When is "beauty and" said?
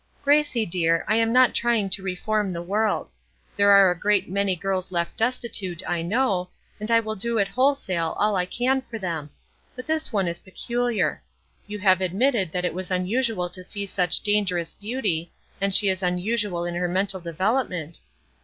14.73-15.75